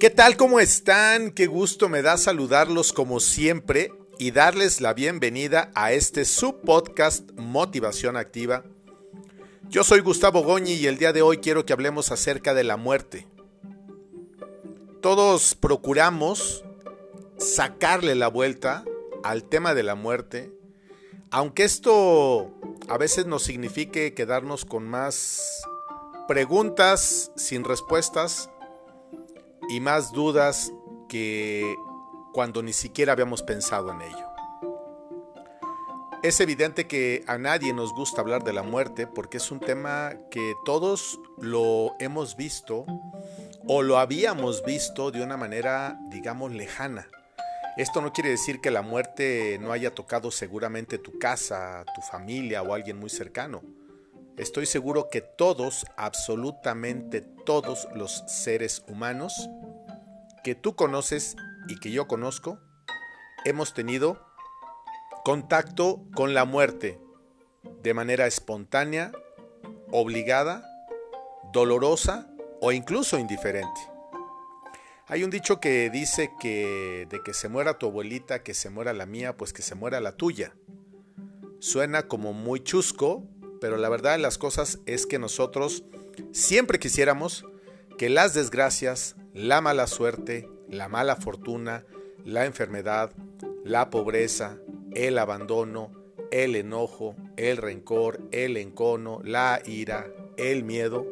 ¿Qué 0.00 0.08
tal? 0.08 0.38
¿Cómo 0.38 0.60
están? 0.60 1.30
Qué 1.30 1.46
gusto 1.46 1.90
me 1.90 2.00
da 2.00 2.16
saludarlos 2.16 2.94
como 2.94 3.20
siempre 3.20 3.92
y 4.18 4.30
darles 4.30 4.80
la 4.80 4.94
bienvenida 4.94 5.70
a 5.74 5.92
este 5.92 6.24
subpodcast 6.24 7.32
Motivación 7.32 8.16
Activa. 8.16 8.64
Yo 9.68 9.84
soy 9.84 10.00
Gustavo 10.00 10.42
Goñi 10.42 10.72
y 10.72 10.86
el 10.86 10.96
día 10.96 11.12
de 11.12 11.20
hoy 11.20 11.36
quiero 11.36 11.66
que 11.66 11.74
hablemos 11.74 12.12
acerca 12.12 12.54
de 12.54 12.64
la 12.64 12.78
muerte. 12.78 13.28
Todos 15.02 15.54
procuramos 15.54 16.64
sacarle 17.36 18.14
la 18.14 18.28
vuelta 18.28 18.84
al 19.22 19.44
tema 19.44 19.74
de 19.74 19.82
la 19.82 19.96
muerte, 19.96 20.50
aunque 21.30 21.64
esto 21.64 22.54
a 22.88 22.96
veces 22.96 23.26
nos 23.26 23.42
signifique 23.42 24.14
quedarnos 24.14 24.64
con 24.64 24.88
más 24.88 25.62
preguntas 26.26 27.32
sin 27.36 27.64
respuestas 27.64 28.48
y 29.68 29.80
más 29.80 30.12
dudas 30.12 30.72
que 31.08 31.76
cuando 32.32 32.62
ni 32.62 32.72
siquiera 32.72 33.12
habíamos 33.12 33.42
pensado 33.42 33.90
en 33.92 34.02
ello. 34.02 34.26
Es 36.22 36.38
evidente 36.40 36.86
que 36.86 37.24
a 37.26 37.38
nadie 37.38 37.72
nos 37.72 37.94
gusta 37.94 38.20
hablar 38.20 38.44
de 38.44 38.52
la 38.52 38.62
muerte 38.62 39.06
porque 39.06 39.38
es 39.38 39.50
un 39.50 39.58
tema 39.58 40.12
que 40.30 40.54
todos 40.66 41.18
lo 41.38 41.94
hemos 41.98 42.36
visto 42.36 42.84
o 43.66 43.82
lo 43.82 43.98
habíamos 43.98 44.62
visto 44.64 45.10
de 45.10 45.22
una 45.22 45.38
manera, 45.38 45.98
digamos, 46.10 46.52
lejana. 46.52 47.08
Esto 47.78 48.02
no 48.02 48.12
quiere 48.12 48.28
decir 48.28 48.60
que 48.60 48.70
la 48.70 48.82
muerte 48.82 49.58
no 49.62 49.72
haya 49.72 49.94
tocado 49.94 50.30
seguramente 50.30 50.98
tu 50.98 51.18
casa, 51.18 51.84
tu 51.94 52.02
familia 52.02 52.62
o 52.62 52.74
alguien 52.74 52.98
muy 52.98 53.08
cercano. 53.08 53.62
Estoy 54.40 54.64
seguro 54.64 55.10
que 55.10 55.20
todos, 55.20 55.84
absolutamente 55.98 57.20
todos 57.20 57.86
los 57.94 58.24
seres 58.26 58.82
humanos 58.88 59.50
que 60.42 60.54
tú 60.54 60.74
conoces 60.74 61.36
y 61.68 61.78
que 61.78 61.90
yo 61.90 62.08
conozco, 62.08 62.58
hemos 63.44 63.74
tenido 63.74 64.18
contacto 65.24 66.06
con 66.14 66.32
la 66.32 66.46
muerte 66.46 66.98
de 67.82 67.92
manera 67.92 68.26
espontánea, 68.26 69.12
obligada, 69.92 70.64
dolorosa 71.52 72.26
o 72.62 72.72
incluso 72.72 73.18
indiferente. 73.18 73.80
Hay 75.06 75.22
un 75.22 75.28
dicho 75.28 75.60
que 75.60 75.90
dice 75.90 76.32
que 76.40 77.06
de 77.10 77.22
que 77.22 77.34
se 77.34 77.50
muera 77.50 77.76
tu 77.76 77.88
abuelita, 77.88 78.42
que 78.42 78.54
se 78.54 78.70
muera 78.70 78.94
la 78.94 79.04
mía, 79.04 79.36
pues 79.36 79.52
que 79.52 79.60
se 79.60 79.74
muera 79.74 80.00
la 80.00 80.12
tuya. 80.12 80.56
Suena 81.58 82.08
como 82.08 82.32
muy 82.32 82.64
chusco, 82.64 83.28
pero 83.60 83.76
la 83.76 83.88
verdad 83.88 84.12
de 84.12 84.18
las 84.18 84.38
cosas 84.38 84.78
es 84.86 85.06
que 85.06 85.18
nosotros 85.18 85.84
siempre 86.32 86.78
quisiéramos 86.78 87.44
que 87.98 88.08
las 88.08 88.34
desgracias, 88.34 89.16
la 89.34 89.60
mala 89.60 89.86
suerte, 89.86 90.48
la 90.68 90.88
mala 90.88 91.16
fortuna, 91.16 91.84
la 92.24 92.46
enfermedad, 92.46 93.12
la 93.64 93.90
pobreza, 93.90 94.58
el 94.94 95.18
abandono, 95.18 95.92
el 96.30 96.56
enojo, 96.56 97.16
el 97.36 97.56
rencor, 97.56 98.20
el 98.30 98.56
encono, 98.56 99.20
la 99.24 99.60
ira, 99.64 100.06
el 100.36 100.64
miedo 100.64 101.06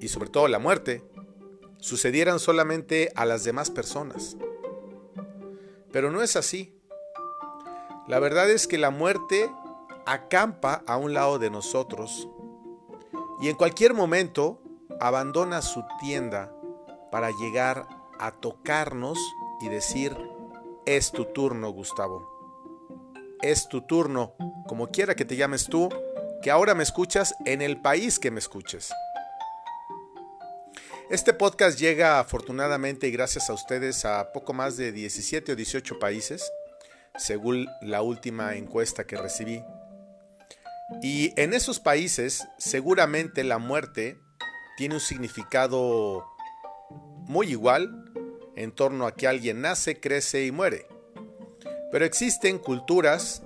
y 0.00 0.08
sobre 0.08 0.30
todo 0.30 0.48
la 0.48 0.58
muerte 0.58 1.02
sucedieran 1.78 2.38
solamente 2.38 3.12
a 3.14 3.24
las 3.24 3.44
demás 3.44 3.70
personas. 3.70 4.36
Pero 5.90 6.10
no 6.10 6.22
es 6.22 6.36
así. 6.36 6.74
La 8.06 8.18
verdad 8.18 8.50
es 8.50 8.66
que 8.66 8.78
la 8.78 8.90
muerte 8.90 9.50
acampa 10.08 10.82
a 10.86 10.96
un 10.96 11.12
lado 11.12 11.38
de 11.38 11.50
nosotros 11.50 12.28
y 13.42 13.50
en 13.50 13.56
cualquier 13.56 13.92
momento 13.92 14.62
abandona 15.00 15.60
su 15.60 15.84
tienda 16.00 16.50
para 17.12 17.30
llegar 17.30 17.86
a 18.18 18.32
tocarnos 18.32 19.18
y 19.60 19.68
decir, 19.68 20.16
es 20.86 21.12
tu 21.12 21.26
turno, 21.26 21.70
Gustavo. 21.70 22.26
Es 23.42 23.68
tu 23.68 23.82
turno, 23.82 24.34
como 24.66 24.88
quiera 24.88 25.14
que 25.14 25.26
te 25.26 25.36
llames 25.36 25.66
tú, 25.66 25.90
que 26.42 26.50
ahora 26.50 26.74
me 26.74 26.84
escuchas 26.84 27.34
en 27.44 27.60
el 27.60 27.80
país 27.80 28.18
que 28.18 28.30
me 28.30 28.38
escuches. 28.38 28.90
Este 31.10 31.34
podcast 31.34 31.78
llega 31.78 32.18
afortunadamente 32.18 33.08
y 33.08 33.10
gracias 33.10 33.50
a 33.50 33.52
ustedes 33.52 34.06
a 34.06 34.32
poco 34.32 34.54
más 34.54 34.78
de 34.78 34.90
17 34.90 35.52
o 35.52 35.56
18 35.56 35.98
países, 35.98 36.50
según 37.16 37.68
la 37.82 38.00
última 38.00 38.56
encuesta 38.56 39.04
que 39.04 39.16
recibí. 39.16 39.62
Y 41.02 41.32
en 41.40 41.52
esos 41.52 41.80
países 41.80 42.48
seguramente 42.58 43.44
la 43.44 43.58
muerte 43.58 44.18
tiene 44.76 44.94
un 44.94 45.00
significado 45.00 46.26
muy 47.26 47.50
igual 47.50 48.10
en 48.56 48.72
torno 48.72 49.06
a 49.06 49.14
que 49.14 49.28
alguien 49.28 49.60
nace, 49.60 50.00
crece 50.00 50.46
y 50.46 50.52
muere. 50.52 50.86
Pero 51.92 52.04
existen 52.04 52.58
culturas, 52.58 53.42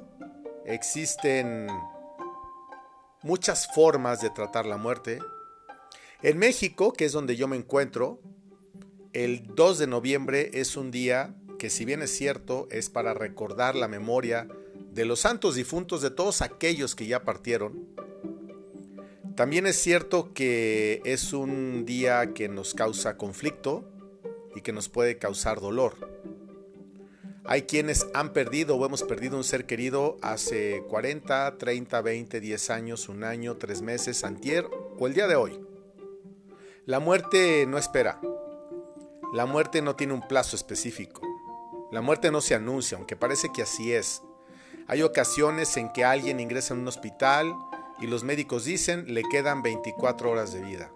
existen 0.67 1.69
muchas 3.23 3.67
formas 3.67 4.21
de 4.21 4.31
tratar 4.31 4.67
la 4.67 4.77
muerte. 4.77 5.19
En 6.23 6.39
México, 6.39 6.93
que 6.93 7.05
es 7.05 7.13
donde 7.13 7.37
yo 7.37 7.49
me 7.49 7.57
encuentro, 7.57 8.21
el 9.13 9.55
2 9.55 9.79
de 9.79 9.87
noviembre 9.87 10.51
es 10.55 10.77
un 10.77 10.91
día 10.91 11.35
que 11.59 11.71
si 11.71 11.85
bien 11.85 12.03
es 12.03 12.17
cierto 12.17 12.67
es 12.71 12.89
para 12.89 13.15
recordar 13.15 13.75
la 13.75 13.89
memoria 13.89 14.49
de 14.93 15.05
los 15.05 15.21
santos 15.21 15.55
difuntos 15.55 16.03
de 16.03 16.11
todos 16.11 16.43
aquellos 16.43 16.95
que 16.95 17.07
ya 17.07 17.25
partieron, 17.25 17.87
también 19.35 19.67
es 19.67 19.77
cierto 19.77 20.35
que 20.35 21.01
es 21.05 21.33
un 21.33 21.87
día 21.87 22.35
que 22.35 22.49
nos 22.49 22.75
causa 22.75 23.17
conflicto 23.17 23.85
y 24.55 24.61
que 24.61 24.73
nos 24.73 24.91
puede 24.91 25.17
causar 25.17 25.61
dolor. 25.61 25.95
Hay 27.45 27.63
quienes 27.63 28.07
han 28.15 28.33
perdido 28.33 28.77
o 28.77 28.87
hemos 28.87 29.03
perdido 29.03 29.37
un 29.37 29.45
ser 29.45 29.67
querido 29.67 30.19
hace 30.21 30.85
40, 30.89 31.57
30, 31.57 32.01
20, 32.03 32.41
10 32.41 32.71
años, 32.71 33.09
un 33.09 33.25
año, 33.25 33.57
tres 33.57 33.81
meses, 33.83 34.23
antier 34.23 34.67
o 34.99 35.07
el 35.07 35.15
día 35.15 35.27
de 35.27 35.35
hoy. 35.35 35.59
La 36.85 37.01
muerte 37.01 37.65
no 37.67 37.79
espera. 37.79 38.21
La 39.33 39.47
muerte 39.47 39.81
no 39.81 39.97
tiene 39.97 40.13
un 40.13 40.29
plazo 40.29 40.55
específico. 40.55 41.23
La 41.91 42.03
muerte 42.03 42.31
no 42.31 42.43
se 42.43 42.55
anuncia, 42.55 42.99
aunque 42.99 43.17
parece 43.17 43.49
que 43.53 43.63
así 43.63 43.93
es. 43.93 44.23
Hay 44.89 45.03
ocasiones 45.03 45.77
en 45.77 45.93
que 45.93 46.05
alguien 46.05 46.41
ingresa 46.41 46.75
en 46.75 46.81
un 46.81 46.89
hospital 46.89 47.53
y 48.01 48.07
los 48.07 48.25
médicos 48.25 48.65
dicen 48.65 49.15
le 49.15 49.23
quedan 49.31 49.63
24 49.63 50.31
horas 50.31 50.53
de 50.53 50.63
vida. 50.63 50.91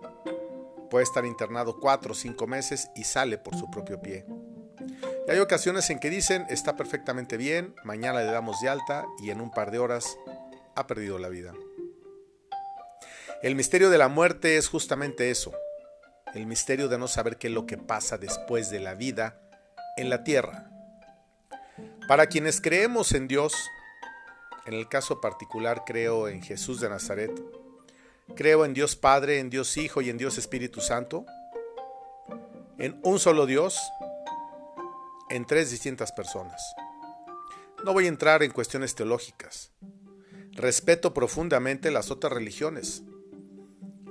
Puede 0.90 1.04
estar 1.04 1.24
internado 1.24 1.78
4 1.80 2.12
o 2.12 2.14
5 2.14 2.46
meses 2.46 2.90
y 2.94 3.04
sale 3.04 3.38
por 3.38 3.56
su 3.56 3.70
propio 3.70 4.00
pie. 4.00 4.26
Y 5.26 5.30
hay 5.30 5.38
ocasiones 5.38 5.88
en 5.90 5.98
que 5.98 6.10
dicen 6.10 6.46
está 6.48 6.76
perfectamente 6.76 7.36
bien, 7.36 7.74
mañana 7.84 8.20
le 8.20 8.30
damos 8.30 8.60
de 8.60 8.68
alta 8.68 9.04
y 9.22 9.30
en 9.30 9.40
un 9.40 9.50
par 9.50 9.70
de 9.70 9.78
horas 9.78 10.16
ha 10.74 10.86
perdido 10.86 11.18
la 11.18 11.28
vida. 11.28 11.52
El 13.42 13.54
misterio 13.54 13.90
de 13.90 13.98
la 13.98 14.08
muerte 14.08 14.56
es 14.56 14.68
justamente 14.68 15.30
eso, 15.30 15.52
el 16.34 16.46
misterio 16.46 16.88
de 16.88 16.98
no 16.98 17.08
saber 17.08 17.38
qué 17.38 17.48
es 17.48 17.52
lo 17.52 17.66
que 17.66 17.78
pasa 17.78 18.18
después 18.18 18.70
de 18.70 18.80
la 18.80 18.94
vida 18.94 19.40
en 19.96 20.10
la 20.10 20.24
tierra. 20.24 20.70
Para 22.08 22.28
quienes 22.28 22.60
creemos 22.60 23.10
en 23.12 23.26
Dios, 23.26 23.52
en 24.64 24.74
el 24.74 24.88
caso 24.88 25.20
particular 25.20 25.82
creo 25.84 26.28
en 26.28 26.40
Jesús 26.40 26.80
de 26.80 26.88
Nazaret. 26.88 27.32
Creo 28.36 28.64
en 28.64 28.74
Dios 28.74 28.94
Padre, 28.94 29.40
en 29.40 29.50
Dios 29.50 29.76
Hijo 29.76 30.02
y 30.02 30.10
en 30.10 30.16
Dios 30.16 30.38
Espíritu 30.38 30.80
Santo. 30.80 31.26
En 32.78 33.00
un 33.02 33.18
solo 33.18 33.44
Dios, 33.44 33.80
en 35.30 35.46
tres 35.46 35.72
distintas 35.72 36.12
personas. 36.12 36.62
No 37.84 37.92
voy 37.92 38.04
a 38.04 38.08
entrar 38.08 38.44
en 38.44 38.52
cuestiones 38.52 38.94
teológicas. 38.94 39.72
Respeto 40.52 41.12
profundamente 41.12 41.90
las 41.90 42.12
otras 42.12 42.32
religiones. 42.32 43.02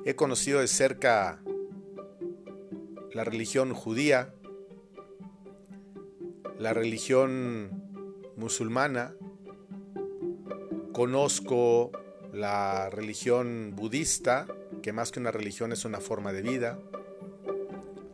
He 0.03 0.15
conocido 0.15 0.59
de 0.59 0.67
cerca 0.67 1.41
la 3.13 3.23
religión 3.23 3.73
judía, 3.73 4.33
la 6.59 6.73
religión 6.73 7.84
musulmana, 8.37 9.15
Conozco 10.95 11.91
la 12.31 12.89
religión 12.89 13.73
budista, 13.75 14.47
que 14.81 14.93
más 14.93 15.11
que 15.11 15.19
una 15.19 15.31
religión 15.31 15.73
es 15.73 15.83
una 15.83 15.99
forma 15.99 16.31
de 16.31 16.41
vida, 16.41 16.79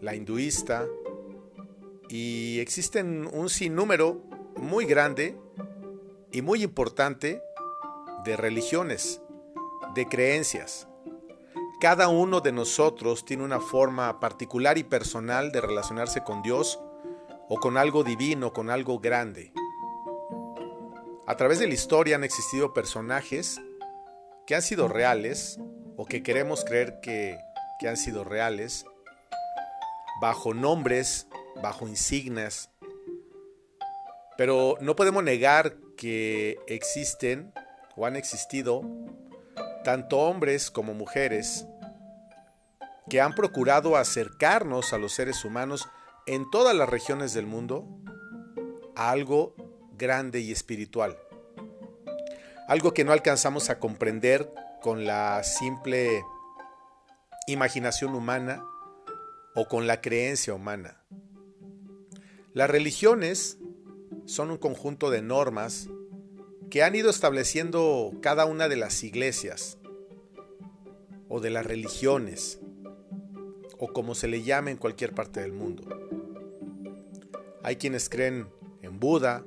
la 0.01 0.15
hinduista, 0.15 0.87
y 2.09 2.57
existen 2.59 3.29
un 3.31 3.51
sinnúmero 3.51 4.23
muy 4.57 4.85
grande 4.85 5.37
y 6.31 6.41
muy 6.41 6.63
importante 6.63 7.39
de 8.25 8.35
religiones, 8.35 9.21
de 9.93 10.07
creencias. 10.07 10.87
Cada 11.79 12.07
uno 12.07 12.41
de 12.41 12.51
nosotros 12.51 13.25
tiene 13.25 13.43
una 13.43 13.59
forma 13.59 14.19
particular 14.19 14.79
y 14.79 14.83
personal 14.83 15.51
de 15.51 15.61
relacionarse 15.61 16.23
con 16.23 16.41
Dios 16.41 16.79
o 17.47 17.59
con 17.59 17.77
algo 17.77 18.03
divino, 18.03 18.53
con 18.53 18.71
algo 18.71 18.99
grande. 18.99 19.53
A 21.27 21.37
través 21.37 21.59
de 21.59 21.67
la 21.67 21.73
historia 21.73 22.15
han 22.15 22.23
existido 22.23 22.73
personajes 22.73 23.61
que 24.47 24.55
han 24.55 24.63
sido 24.63 24.87
reales 24.87 25.59
o 25.95 26.05
que 26.05 26.23
queremos 26.23 26.65
creer 26.65 26.99
que, 27.01 27.37
han 27.87 27.97
sido 27.97 28.23
reales, 28.23 28.85
bajo 30.19 30.53
nombres, 30.53 31.27
bajo 31.61 31.87
insignias. 31.87 32.69
Pero 34.37 34.77
no 34.81 34.95
podemos 34.95 35.23
negar 35.23 35.75
que 35.95 36.59
existen 36.67 37.53
o 37.95 38.05
han 38.05 38.15
existido 38.15 38.81
tanto 39.83 40.19
hombres 40.19 40.71
como 40.71 40.93
mujeres 40.93 41.65
que 43.09 43.21
han 43.21 43.33
procurado 43.35 43.95
acercarnos 43.95 44.93
a 44.93 44.97
los 44.97 45.13
seres 45.13 45.43
humanos 45.45 45.87
en 46.25 46.49
todas 46.49 46.75
las 46.75 46.89
regiones 46.89 47.33
del 47.33 47.45
mundo 47.45 47.87
a 48.95 49.11
algo 49.11 49.55
grande 50.01 50.41
y 50.41 50.51
espiritual. 50.51 51.15
Algo 52.67 52.93
que 52.93 53.05
no 53.05 53.11
alcanzamos 53.11 53.69
a 53.69 53.79
comprender 53.79 54.51
con 54.81 55.05
la 55.05 55.43
simple 55.43 56.23
imaginación 57.47 58.15
humana 58.15 58.65
o 59.53 59.67
con 59.67 59.85
la 59.85 60.01
creencia 60.01 60.55
humana. 60.55 61.03
Las 62.53 62.69
religiones 62.69 63.59
son 64.25 64.49
un 64.49 64.57
conjunto 64.57 65.11
de 65.11 65.21
normas 65.21 65.87
que 66.71 66.81
han 66.83 66.95
ido 66.95 67.09
estableciendo 67.09 68.11
cada 68.21 68.45
una 68.45 68.67
de 68.67 68.77
las 68.77 69.03
iglesias 69.03 69.77
o 71.29 71.39
de 71.39 71.51
las 71.51 71.65
religiones 71.65 72.59
o 73.77 73.93
como 73.93 74.15
se 74.15 74.27
le 74.27 74.41
llame 74.41 74.71
en 74.71 74.77
cualquier 74.77 75.13
parte 75.13 75.41
del 75.41 75.53
mundo. 75.53 75.83
Hay 77.63 77.75
quienes 77.75 78.09
creen 78.09 78.47
en 78.81 78.99
Buda, 78.99 79.45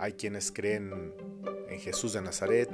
hay 0.00 0.14
quienes 0.14 0.50
creen 0.50 1.14
en 1.68 1.78
Jesús 1.78 2.14
de 2.14 2.22
Nazaret, 2.22 2.70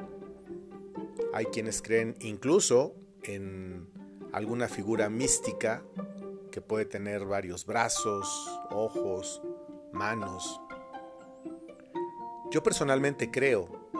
hay 1.35 1.47
quienes 1.47 1.83
creen 1.83 2.17
incluso 2.21 2.95
en 3.25 3.89
alguna 4.33 4.69
figura 4.69 5.11
mística 5.11 5.83
que 6.53 6.61
puede 6.61 6.85
tener 6.85 7.25
varios 7.25 7.67
brazos, 7.67 8.29
ojos, 8.71 9.43
manos. 9.93 10.61
Yo 12.53 12.63
personalmente 12.63 13.29
creo 13.33 13.91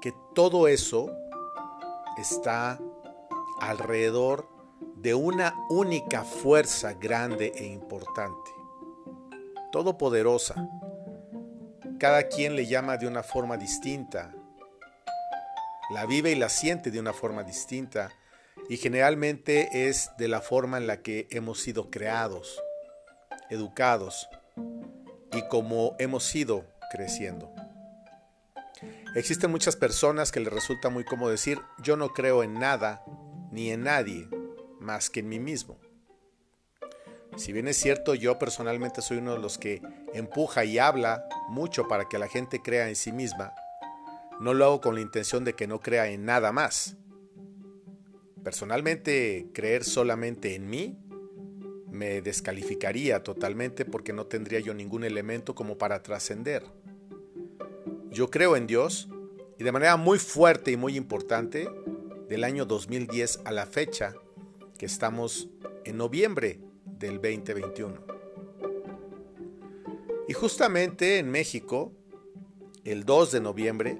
que 0.00 0.14
todo 0.32 0.68
eso 0.68 1.10
está 2.16 2.80
alrededor 3.60 4.48
de 4.94 5.14
una 5.14 5.52
única 5.68 6.22
fuerza 6.22 6.94
grande 6.94 7.52
e 7.56 7.66
importante, 7.66 8.52
todopoderosa. 9.72 10.68
Cada 12.02 12.24
quien 12.24 12.56
le 12.56 12.66
llama 12.66 12.96
de 12.96 13.06
una 13.06 13.22
forma 13.22 13.56
distinta, 13.56 14.34
la 15.94 16.04
vive 16.04 16.32
y 16.32 16.34
la 16.34 16.48
siente 16.48 16.90
de 16.90 16.98
una 16.98 17.12
forma 17.12 17.44
distinta 17.44 18.10
y 18.68 18.76
generalmente 18.76 19.88
es 19.88 20.10
de 20.18 20.26
la 20.26 20.40
forma 20.40 20.78
en 20.78 20.88
la 20.88 21.00
que 21.00 21.28
hemos 21.30 21.60
sido 21.60 21.92
creados, 21.92 22.60
educados 23.50 24.28
y 25.32 25.46
como 25.46 25.94
hemos 26.00 26.34
ido 26.34 26.66
creciendo. 26.90 27.54
Existen 29.14 29.52
muchas 29.52 29.76
personas 29.76 30.32
que 30.32 30.40
les 30.40 30.52
resulta 30.52 30.88
muy 30.88 31.04
cómodo 31.04 31.30
decir 31.30 31.60
yo 31.84 31.96
no 31.96 32.08
creo 32.08 32.42
en 32.42 32.54
nada 32.54 33.04
ni 33.52 33.70
en 33.70 33.84
nadie 33.84 34.28
más 34.80 35.08
que 35.08 35.20
en 35.20 35.28
mí 35.28 35.38
mismo. 35.38 35.78
Si 37.36 37.52
bien 37.52 37.68
es 37.68 37.76
cierto, 37.76 38.16
yo 38.16 38.40
personalmente 38.40 39.02
soy 39.02 39.18
uno 39.18 39.34
de 39.34 39.38
los 39.38 39.56
que 39.56 39.80
empuja 40.12 40.64
y 40.64 40.80
habla 40.80 41.28
mucho 41.52 41.86
para 41.86 42.08
que 42.08 42.18
la 42.18 42.28
gente 42.28 42.60
crea 42.60 42.88
en 42.88 42.96
sí 42.96 43.12
misma, 43.12 43.52
no 44.40 44.54
lo 44.54 44.64
hago 44.64 44.80
con 44.80 44.94
la 44.96 45.00
intención 45.00 45.44
de 45.44 45.54
que 45.54 45.68
no 45.68 45.80
crea 45.80 46.08
en 46.08 46.24
nada 46.24 46.50
más. 46.50 46.96
Personalmente, 48.42 49.46
creer 49.52 49.84
solamente 49.84 50.56
en 50.56 50.68
mí 50.68 50.98
me 51.88 52.22
descalificaría 52.22 53.22
totalmente 53.22 53.84
porque 53.84 54.12
no 54.12 54.26
tendría 54.26 54.58
yo 54.58 54.74
ningún 54.74 55.04
elemento 55.04 55.54
como 55.54 55.78
para 55.78 56.02
trascender. 56.02 56.64
Yo 58.10 58.30
creo 58.30 58.56
en 58.56 58.66
Dios 58.66 59.08
y 59.58 59.64
de 59.64 59.72
manera 59.72 59.96
muy 59.96 60.18
fuerte 60.18 60.72
y 60.72 60.76
muy 60.76 60.96
importante, 60.96 61.68
del 62.28 62.44
año 62.44 62.64
2010 62.64 63.40
a 63.44 63.52
la 63.52 63.66
fecha, 63.66 64.14
que 64.78 64.86
estamos 64.86 65.50
en 65.84 65.98
noviembre 65.98 66.58
del 66.98 67.20
2021. 67.20 68.11
Y 70.32 70.34
justamente 70.34 71.18
en 71.18 71.30
México, 71.30 71.92
el 72.84 73.04
2 73.04 73.32
de 73.32 73.40
noviembre, 73.42 73.98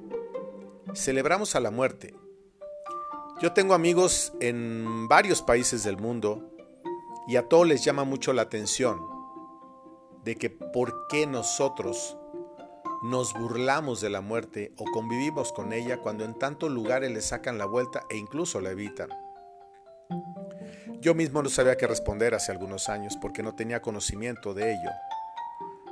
celebramos 0.94 1.54
a 1.56 1.60
la 1.60 1.70
muerte. 1.70 2.14
Yo 3.42 3.52
tengo 3.52 3.74
amigos 3.74 4.32
en 4.40 5.08
varios 5.08 5.42
países 5.42 5.84
del 5.84 5.98
mundo 5.98 6.50
y 7.28 7.36
a 7.36 7.50
todos 7.50 7.66
les 7.66 7.84
llama 7.84 8.04
mucho 8.04 8.32
la 8.32 8.40
atención 8.40 8.98
de 10.24 10.36
que 10.36 10.48
por 10.48 11.06
qué 11.08 11.26
nosotros 11.26 12.16
nos 13.02 13.34
burlamos 13.34 14.00
de 14.00 14.08
la 14.08 14.22
muerte 14.22 14.72
o 14.78 14.86
convivimos 14.86 15.52
con 15.52 15.74
ella 15.74 15.98
cuando 15.98 16.24
en 16.24 16.38
tantos 16.38 16.70
lugares 16.70 17.10
le 17.10 17.20
sacan 17.20 17.58
la 17.58 17.66
vuelta 17.66 18.04
e 18.08 18.16
incluso 18.16 18.62
la 18.62 18.70
evitan. 18.70 19.10
Yo 20.98 21.14
mismo 21.14 21.42
no 21.42 21.50
sabía 21.50 21.76
qué 21.76 21.86
responder 21.86 22.34
hace 22.34 22.52
algunos 22.52 22.88
años 22.88 23.18
porque 23.20 23.42
no 23.42 23.54
tenía 23.54 23.82
conocimiento 23.82 24.54
de 24.54 24.72
ello. 24.72 24.90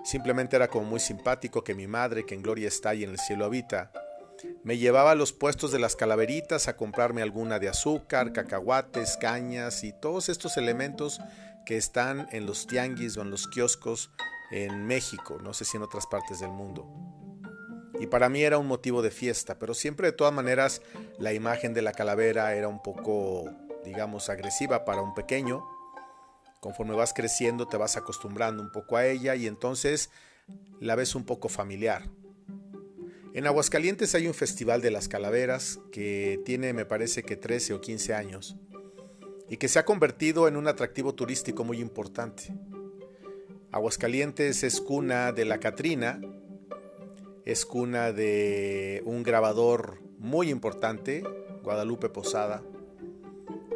Simplemente 0.05 0.57
era 0.57 0.69
como 0.69 0.85
muy 0.85 1.01
simpático 1.01 1.63
que 1.63 1.75
mi 1.75 1.87
madre, 1.87 2.25
que 2.25 2.35
en 2.35 2.43
gloria 2.43 2.69
está 2.69 2.95
y 2.95 3.05
en 3.05 3.11
el 3.11 3.19
cielo 3.19 3.45
habita, 3.45 3.93
me 4.63 4.79
llevaba 4.79 5.11
a 5.13 5.15
los 5.15 5.33
puestos 5.33 5.73
de 5.73 5.79
las 5.79 5.97
calaveritas 5.97 6.69
a 6.69 6.77
comprarme 6.77 7.23
alguna 7.23 7.59
de 7.59 7.69
azúcar, 7.69 8.33
cacahuates, 8.33 9.17
cañas 9.19 9.85
y 9.85 9.93
todos 9.93 10.29
estos 10.29 10.57
elementos 10.57 11.21
que 11.67 11.77
están 11.77 12.29
en 12.33 12.47
los 12.47 12.67
tianguis 12.67 13.17
o 13.17 13.23
en 13.23 13.31
los 13.31 13.47
kioscos 13.49 14.11
en 14.51 14.87
México, 14.87 15.39
no 15.43 15.53
sé 15.53 15.65
si 15.65 15.77
en 15.77 15.83
otras 15.83 16.07
partes 16.07 16.41
del 16.41 16.51
mundo. 16.51 16.89
Y 18.01 18.07
para 18.07 18.29
mí 18.29 18.43
era 18.43 18.59
un 18.59 18.67
motivo 18.67 19.03
de 19.03 19.11
fiesta, 19.11 19.59
pero 19.59 19.75
siempre 19.75 20.09
de 20.09 20.13
todas 20.13 20.33
maneras 20.33 20.81
la 21.19 21.35
imagen 21.35 21.75
de 21.75 21.83
la 21.83 21.93
calavera 21.93 22.55
era 22.55 22.67
un 22.67 22.83
poco, 22.83 23.51
digamos, 23.85 24.31
agresiva 24.31 24.85
para 24.87 25.03
un 25.03 25.15
pequeño. 25.15 25.63
Conforme 26.61 26.95
vas 26.95 27.15
creciendo 27.15 27.67
te 27.67 27.77
vas 27.77 27.97
acostumbrando 27.97 28.63
un 28.63 28.71
poco 28.71 28.97
a 28.97 29.07
ella 29.07 29.35
y 29.35 29.47
entonces 29.47 30.11
la 30.79 30.95
ves 30.95 31.15
un 31.15 31.25
poco 31.25 31.49
familiar. 31.49 32.11
En 33.33 33.47
Aguascalientes 33.47 34.15
hay 34.15 34.27
un 34.27 34.35
festival 34.35 34.83
de 34.83 34.91
las 34.91 35.09
calaveras 35.09 35.79
que 35.93 36.41
tiene 36.45 36.73
me 36.73 36.85
parece 36.85 37.23
que 37.23 37.37
13 37.37 37.75
o 37.75 37.81
15 37.81 38.15
años 38.15 38.57
y 39.49 39.57
que 39.57 39.69
se 39.69 39.79
ha 39.79 39.85
convertido 39.85 40.49
en 40.49 40.57
un 40.57 40.69
atractivo 40.69 41.15
turístico 41.15 41.65
muy 41.65 41.81
importante. 41.81 42.55
Aguascalientes 43.73 44.65
es 44.65 44.81
cuna 44.81 45.33
de 45.33 45.45
la 45.45 45.59
Catrina, 45.59 46.21
es 47.45 47.65
cuna 47.65 48.13
de 48.13 49.03
un 49.05 49.23
grabador 49.23 50.01
muy 50.19 50.51
importante, 50.51 51.23
Guadalupe 51.63 52.09
Posada, 52.09 52.63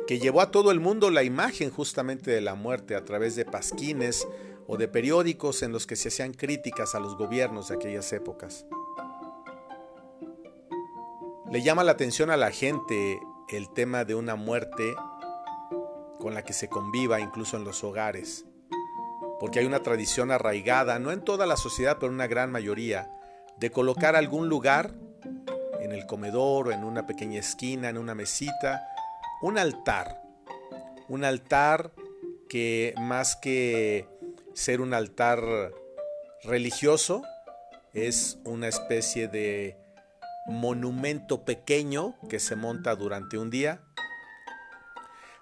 que 0.06 0.18
llevó 0.18 0.40
a 0.40 0.50
todo 0.50 0.70
el 0.70 0.80
mundo 0.80 1.10
la 1.10 1.22
imagen 1.22 1.70
justamente 1.70 2.30
de 2.30 2.40
la 2.40 2.54
muerte 2.54 2.94
a 2.94 3.04
través 3.04 3.36
de 3.36 3.44
pasquines 3.44 4.26
o 4.66 4.76
de 4.76 4.88
periódicos 4.88 5.62
en 5.62 5.72
los 5.72 5.86
que 5.86 5.96
se 5.96 6.08
hacían 6.08 6.32
críticas 6.32 6.94
a 6.94 7.00
los 7.00 7.16
gobiernos 7.16 7.68
de 7.68 7.76
aquellas 7.76 8.12
épocas. 8.12 8.66
Le 11.50 11.62
llama 11.62 11.84
la 11.84 11.92
atención 11.92 12.30
a 12.30 12.36
la 12.36 12.50
gente 12.50 13.20
el 13.56 13.68
tema 13.68 14.04
de 14.04 14.14
una 14.14 14.34
muerte 14.34 14.96
con 16.18 16.34
la 16.34 16.42
que 16.42 16.52
se 16.52 16.68
conviva 16.68 17.20
incluso 17.20 17.56
en 17.56 17.64
los 17.64 17.84
hogares, 17.84 18.44
porque 19.38 19.60
hay 19.60 19.66
una 19.66 19.82
tradición 19.82 20.30
arraigada, 20.30 20.98
no 20.98 21.12
en 21.12 21.22
toda 21.22 21.46
la 21.46 21.56
sociedad, 21.56 21.96
pero 21.98 22.08
en 22.08 22.14
una 22.14 22.26
gran 22.26 22.50
mayoría, 22.50 23.10
de 23.58 23.70
colocar 23.70 24.16
algún 24.16 24.48
lugar 24.48 24.94
en 25.80 25.92
el 25.92 26.06
comedor 26.06 26.68
o 26.68 26.72
en 26.72 26.82
una 26.82 27.06
pequeña 27.06 27.40
esquina, 27.40 27.88
en 27.88 27.98
una 27.98 28.14
mesita, 28.14 28.88
un 29.44 29.58
altar, 29.58 30.22
un 31.06 31.22
altar 31.22 31.92
que 32.48 32.94
más 32.98 33.36
que 33.36 34.08
ser 34.54 34.80
un 34.80 34.94
altar 34.94 35.70
religioso, 36.44 37.22
es 37.92 38.38
una 38.44 38.68
especie 38.68 39.28
de 39.28 39.76
monumento 40.46 41.44
pequeño 41.44 42.14
que 42.30 42.40
se 42.40 42.56
monta 42.56 42.96
durante 42.96 43.36
un 43.36 43.50
día 43.50 43.82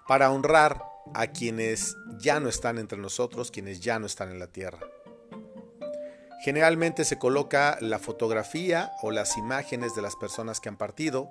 para 0.05 0.31
honrar 0.31 0.83
a 1.13 1.27
quienes 1.27 1.95
ya 2.17 2.41
no 2.41 2.49
están 2.49 2.79
entre 2.79 2.97
nosotros, 2.97 3.51
quienes 3.51 3.79
ya 3.79 3.99
no 3.99 4.05
están 4.05 4.31
en 4.31 4.39
la 4.39 4.47
tierra. 4.47 4.79
Generalmente 6.43 7.05
se 7.05 7.17
coloca 7.17 7.77
la 7.79 7.99
fotografía 7.99 8.91
o 9.01 9.11
las 9.11 9.37
imágenes 9.37 9.95
de 9.95 10.01
las 10.01 10.17
personas 10.17 10.59
que 10.59 10.67
han 10.67 10.75
partido, 10.75 11.29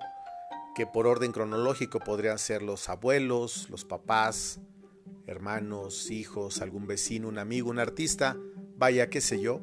que 0.75 0.85
por 0.85 1.07
orden 1.07 1.31
cronológico 1.31 1.99
podrían 1.99 2.39
ser 2.39 2.61
los 2.61 2.89
abuelos, 2.89 3.69
los 3.69 3.85
papás, 3.85 4.59
hermanos, 5.27 6.11
hijos, 6.11 6.61
algún 6.61 6.87
vecino, 6.87 7.27
un 7.27 7.37
amigo, 7.37 7.69
un 7.69 7.79
artista, 7.79 8.37
vaya 8.77 9.09
qué 9.09 9.21
sé 9.21 9.39
yo, 9.39 9.61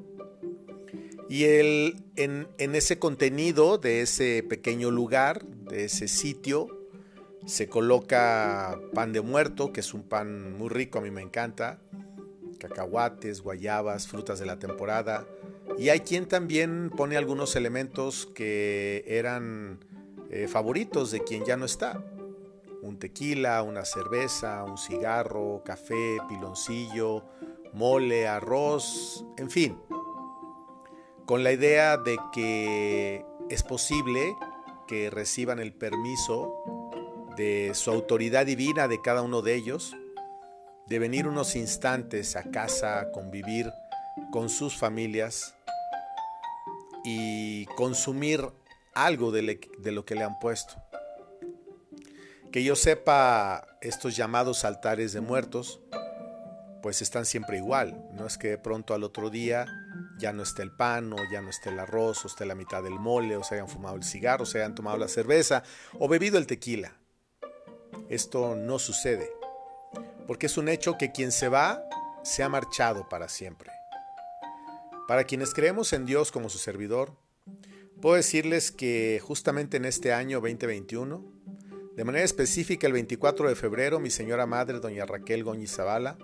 y 1.30 1.44
él, 1.44 2.02
en, 2.16 2.48
ese 2.58 2.98
contenido 2.98 3.78
de 3.78 4.00
ese 4.02 4.42
pequeño 4.42 4.90
lugar, 4.90 5.44
de 5.46 5.84
ese 5.84 6.08
sitio, 6.08 6.66
se 7.46 7.68
coloca 7.68 8.80
pan 8.94 9.12
de 9.12 9.20
muerto, 9.20 9.72
que 9.72 9.78
es 9.78 9.94
un 9.94 10.02
pan 10.02 10.58
muy 10.58 10.68
rico, 10.68 10.98
a 10.98 11.02
mí 11.02 11.12
me 11.12 11.22
encanta. 11.22 11.78
cacahuates, 12.58 13.42
guayabas, 13.42 14.08
frutas 14.08 14.40
de 14.40 14.46
la 14.46 14.58
temporada. 14.58 15.24
Y 15.78 15.90
hay 15.90 16.00
quien 16.00 16.26
también 16.26 16.90
pone 16.90 17.16
algunos 17.16 17.54
elementos 17.54 18.26
que 18.34 19.04
eran 19.06 19.78
eh, 20.30 20.46
favoritos 20.46 21.10
de 21.10 21.24
quien 21.24 21.44
ya 21.44 21.56
no 21.56 21.64
está. 21.64 22.02
Un 22.82 22.98
tequila, 22.98 23.62
una 23.62 23.84
cerveza, 23.84 24.64
un 24.64 24.78
cigarro, 24.78 25.62
café, 25.64 26.18
piloncillo, 26.28 27.24
mole, 27.72 28.28
arroz, 28.28 29.24
en 29.36 29.50
fin. 29.50 29.78
Con 31.26 31.44
la 31.44 31.52
idea 31.52 31.96
de 31.96 32.18
que 32.32 33.24
es 33.48 33.62
posible 33.62 34.34
que 34.86 35.10
reciban 35.10 35.58
el 35.58 35.72
permiso 35.72 36.54
de 37.36 37.72
su 37.74 37.90
autoridad 37.90 38.46
divina 38.46 38.88
de 38.88 39.00
cada 39.00 39.22
uno 39.22 39.42
de 39.42 39.54
ellos, 39.54 39.96
de 40.86 40.98
venir 40.98 41.26
unos 41.26 41.54
instantes 41.54 42.36
a 42.36 42.50
casa 42.50 43.00
a 43.00 43.12
convivir 43.12 43.72
con 44.30 44.48
sus 44.48 44.76
familias 44.76 45.54
y 47.04 47.66
consumir 47.76 48.48
algo 48.94 49.32
de, 49.32 49.60
lo 49.84 50.04
que 50.04 50.14
le 50.14 50.22
han 50.22 50.38
puesto. 50.38 50.74
Que 52.52 52.64
yo 52.64 52.76
sepa, 52.76 53.66
estos 53.80 54.16
llamados 54.16 54.64
altares 54.64 55.12
de 55.12 55.20
muertos, 55.20 55.80
pues 56.82 57.02
están 57.02 57.24
siempre 57.24 57.58
igual. 57.58 58.08
No 58.12 58.26
es 58.26 58.38
que 58.38 58.48
de 58.48 58.58
pronto 58.58 58.94
al 58.94 59.04
otro 59.04 59.30
día 59.30 59.66
ya 60.18 60.32
no 60.32 60.42
esté 60.42 60.62
el 60.62 60.72
pan, 60.72 61.12
o 61.12 61.16
ya 61.32 61.40
no 61.40 61.50
esté 61.50 61.70
el 61.70 61.78
arroz, 61.78 62.24
o 62.24 62.28
esté 62.28 62.44
la 62.44 62.54
mitad 62.54 62.82
del 62.82 62.98
mole, 62.98 63.36
o 63.36 63.44
se 63.44 63.54
hayan 63.54 63.68
fumado 63.68 63.96
el 63.96 64.04
cigarro, 64.04 64.42
o 64.42 64.46
se 64.46 64.58
hayan 64.58 64.74
tomado 64.74 64.98
la 64.98 65.08
cerveza, 65.08 65.62
o 65.98 66.08
bebido 66.08 66.38
el 66.38 66.46
tequila. 66.46 66.96
Esto 68.08 68.56
no 68.56 68.78
sucede, 68.78 69.30
porque 70.26 70.46
es 70.46 70.58
un 70.58 70.68
hecho 70.68 70.98
que 70.98 71.12
quien 71.12 71.32
se 71.32 71.48
va, 71.48 71.82
se 72.22 72.42
ha 72.42 72.48
marchado 72.48 73.08
para 73.08 73.28
siempre. 73.28 73.70
Para 75.06 75.24
quienes 75.24 75.54
creemos 75.54 75.92
en 75.92 76.06
Dios 76.06 76.30
como 76.30 76.48
su 76.48 76.58
servidor, 76.58 77.16
puedo 78.00 78.16
decirles 78.16 78.72
que 78.72 79.20
justamente 79.22 79.76
en 79.76 79.84
este 79.84 80.12
año 80.12 80.40
2021, 80.40 81.22
de 81.96 82.04
manera 82.04 82.24
específica 82.24 82.86
el 82.86 82.94
24 82.94 83.48
de 83.48 83.54
febrero, 83.54 84.00
mi 84.00 84.10
señora 84.10 84.46
madre, 84.46 84.80
doña 84.80 85.04
Raquel 85.04 85.44
Goñi 85.44 85.66
Zavala, 85.66 86.16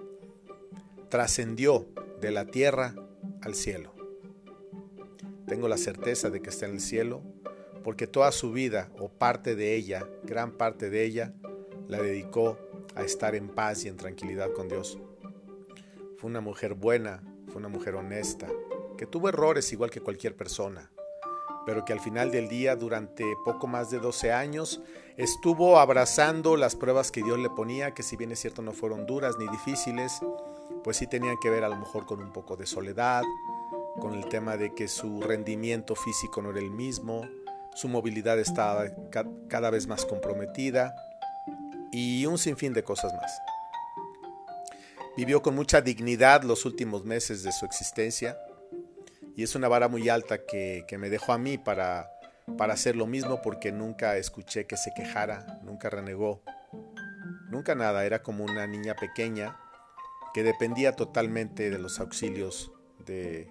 trascendió 1.11 1.87
de 2.21 2.31
la 2.31 2.47
tierra 2.47 2.95
al 3.43 3.55
cielo. 3.55 3.95
Tengo 5.47 5.69
la 5.69 5.77
certeza 5.77 6.31
de 6.31 6.41
que 6.41 6.51
está 6.51 6.67
en 6.67 6.73
el 6.73 6.81
cielo 6.81 7.23
porque 7.85 8.07
toda 8.07 8.33
su 8.33 8.53
vida 8.53 8.91
o 8.99 9.09
parte 9.09 9.55
de 9.55 9.77
ella, 9.77 10.09
gran 10.25 10.53
parte 10.53 10.91
de 10.91 11.05
ella, 11.05 11.35
la 11.87 12.03
dedicó 12.03 12.59
a 12.97 13.05
estar 13.05 13.35
en 13.35 13.49
paz 13.49 13.85
y 13.85 13.89
en 13.89 13.97
tranquilidad 13.97 14.51
con 14.53 14.69
Dios. 14.69 14.99
Fue 16.17 16.31
una 16.31 16.41
mujer 16.41 16.75
buena, 16.75 17.23
fue 17.47 17.57
una 17.57 17.69
mujer 17.69 17.95
honesta, 17.95 18.49
que 18.97 19.07
tuvo 19.07 19.29
errores 19.29 19.73
igual 19.73 19.91
que 19.91 20.01
cualquier 20.01 20.35
persona, 20.35 20.91
pero 21.67 21.85
que 21.85 21.93
al 21.93 22.01
final 22.01 22.31
del 22.31 22.49
día, 22.49 22.77
durante 22.77 23.25
poco 23.45 23.67
más 23.67 23.91
de 23.91 23.99
12 23.99 24.33
años, 24.33 24.81
estuvo 25.17 25.81
abrazando 25.81 26.57
las 26.57 26.77
pruebas 26.77 27.11
que 27.11 27.25
Dios 27.25 27.41
le 27.41 27.51
ponía, 27.51 27.93
que 27.93 28.05
si 28.05 28.17
bien 28.17 28.31
es 28.31 28.39
cierto 28.39 28.63
no 28.63 28.73
fueron 28.73 29.05
duras 29.05 29.37
ni 29.37 29.49
difíciles, 29.49 30.21
pues 30.85 30.97
sí 30.97 31.09
tenían 31.09 31.37
que 31.43 31.51
ver 31.51 31.65
a 31.65 31.69
lo 31.69 31.77
mejor 31.77 32.07
con 32.07 32.23
un 32.23 32.33
poco 32.33 32.57
de 32.57 32.67
soledad, 32.67 33.25
con 34.01 34.15
el 34.15 34.29
tema 34.29 34.57
de 34.57 34.75
que 34.75 34.87
su 34.87 35.21
rendimiento 35.21 35.97
físico 35.97 36.41
no 36.41 36.51
era 36.51 36.61
el 36.61 36.71
mismo, 36.71 37.23
su 37.75 37.89
movilidad 37.89 38.39
estaba 38.39 38.85
cada 39.49 39.71
vez 39.71 39.89
más 39.89 40.07
comprometida 40.07 40.95
y 41.91 42.27
un 42.27 42.39
sinfín 42.39 42.73
de 42.73 42.85
cosas 42.85 43.13
más. 43.13 43.33
Vivió 45.17 45.43
con 45.43 45.57
mucha 45.57 45.81
dignidad 45.81 46.43
los 46.43 46.65
últimos 46.65 47.05
meses 47.05 47.43
de 47.43 47.51
su 47.51 47.67
existencia, 47.67 48.39
y 49.37 49.43
es 49.43 49.55
una 49.55 49.69
vara 49.69 49.89
muy 49.89 50.09
alta 50.09 50.47
que, 50.47 50.85
me 50.99 51.11
dejó 51.11 51.35
a 51.35 51.39
mí 51.39 51.59
para, 51.59 52.11
para 52.57 52.73
hacer 52.73 52.97
lo 52.97 53.07
mismo 53.07 53.43
porque 53.43 53.71
nunca 53.71 54.17
escuché 54.17 54.67
que 54.67 54.79
se 54.79 54.95
quejara, 54.95 55.61
nunca 55.63 55.91
renegó, 55.91 56.43
nunca 57.51 57.75
nada, 57.75 58.07
era 58.07 58.23
como 58.23 58.45
una 58.45 58.67
niña 58.67 58.97
pequeña 58.97 59.61
que 60.33 60.43
dependía 60.43 60.93
totalmente 60.93 61.69
de 61.69 61.79
los 61.79 62.01
auxilios 62.01 62.73
de, 63.05 63.51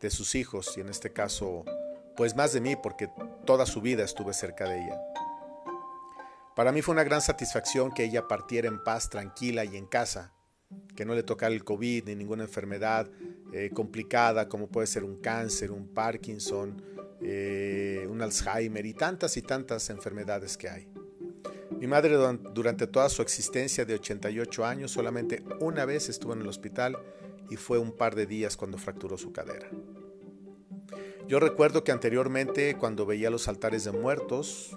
de 0.00 0.10
sus 0.10 0.34
hijos 0.34 0.76
y 0.76 0.80
en 0.80 0.88
este 0.88 1.12
caso 1.12 1.64
pues 2.16 2.34
más 2.34 2.52
de 2.52 2.60
mí 2.60 2.74
porque 2.74 3.08
toda 3.46 3.66
su 3.66 3.80
vida 3.80 4.02
estuve 4.02 4.34
cerca 4.34 4.68
de 4.68 4.82
ella. 4.84 5.00
Para 6.56 6.72
mí 6.72 6.82
fue 6.82 6.92
una 6.92 7.04
gran 7.04 7.20
satisfacción 7.20 7.92
que 7.92 8.04
ella 8.04 8.26
partiera 8.26 8.66
en 8.66 8.82
paz, 8.82 9.08
tranquila 9.08 9.64
y 9.64 9.76
en 9.76 9.86
casa, 9.86 10.32
que 10.96 11.04
no 11.04 11.14
le 11.14 11.22
tocara 11.22 11.54
el 11.54 11.64
COVID 11.64 12.06
ni 12.06 12.16
ninguna 12.16 12.42
enfermedad 12.42 13.08
eh, 13.52 13.70
complicada 13.74 14.48
como 14.48 14.68
puede 14.68 14.86
ser 14.86 15.04
un 15.04 15.16
cáncer, 15.16 15.70
un 15.70 15.88
Parkinson, 15.88 16.82
eh, 17.22 18.06
un 18.08 18.22
Alzheimer 18.22 18.86
y 18.86 18.94
tantas 18.94 19.36
y 19.36 19.42
tantas 19.42 19.90
enfermedades 19.90 20.56
que 20.56 20.68
hay. 20.68 20.88
Mi 21.78 21.86
madre 21.86 22.16
durante 22.54 22.86
toda 22.86 23.08
su 23.08 23.22
existencia 23.22 23.84
de 23.84 23.94
88 23.94 24.64
años 24.64 24.90
solamente 24.90 25.42
una 25.60 25.84
vez 25.84 26.08
estuvo 26.08 26.34
en 26.34 26.42
el 26.42 26.46
hospital 26.46 26.98
y 27.48 27.56
fue 27.56 27.78
un 27.78 27.92
par 27.92 28.14
de 28.14 28.26
días 28.26 28.56
cuando 28.56 28.78
fracturó 28.78 29.16
su 29.18 29.32
cadera. 29.32 29.68
Yo 31.26 31.40
recuerdo 31.40 31.84
que 31.84 31.92
anteriormente 31.92 32.76
cuando 32.76 33.06
veía 33.06 33.30
los 33.30 33.48
altares 33.48 33.84
de 33.84 33.92
muertos 33.92 34.76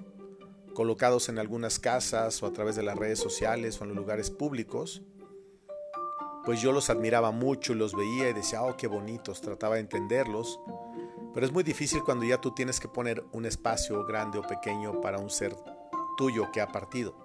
colocados 0.73 1.29
en 1.29 1.39
algunas 1.39 1.79
casas 1.79 2.41
o 2.41 2.47
a 2.47 2.53
través 2.53 2.75
de 2.75 2.83
las 2.83 2.97
redes 2.97 3.19
sociales 3.19 3.79
o 3.79 3.83
en 3.83 3.89
los 3.89 3.97
lugares 3.97 4.31
públicos, 4.31 5.03
pues 6.45 6.61
yo 6.61 6.71
los 6.71 6.89
admiraba 6.89 7.31
mucho 7.31 7.73
y 7.73 7.75
los 7.75 7.93
veía 7.95 8.29
y 8.29 8.33
decía, 8.33 8.63
oh, 8.63 8.75
qué 8.75 8.87
bonitos, 8.87 9.41
trataba 9.41 9.75
de 9.75 9.81
entenderlos. 9.81 10.59
Pero 11.33 11.45
es 11.45 11.51
muy 11.51 11.63
difícil 11.63 12.03
cuando 12.03 12.25
ya 12.25 12.39
tú 12.39 12.51
tienes 12.51 12.79
que 12.79 12.87
poner 12.87 13.23
un 13.31 13.45
espacio 13.45 14.05
grande 14.05 14.37
o 14.37 14.41
pequeño 14.43 15.01
para 15.01 15.17
un 15.17 15.29
ser 15.29 15.55
tuyo 16.17 16.51
que 16.51 16.61
ha 16.61 16.67
partido. 16.67 17.15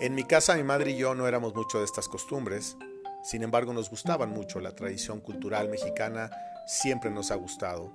En 0.00 0.14
mi 0.14 0.24
casa 0.24 0.56
mi 0.56 0.62
madre 0.62 0.92
y 0.92 0.96
yo 0.96 1.14
no 1.14 1.28
éramos 1.28 1.54
mucho 1.54 1.78
de 1.78 1.84
estas 1.84 2.08
costumbres, 2.08 2.76
sin 3.22 3.42
embargo 3.42 3.72
nos 3.72 3.90
gustaban 3.90 4.30
mucho, 4.30 4.58
la 4.60 4.74
tradición 4.74 5.20
cultural 5.20 5.68
mexicana 5.68 6.30
siempre 6.66 7.10
nos 7.10 7.30
ha 7.30 7.34
gustado, 7.34 7.92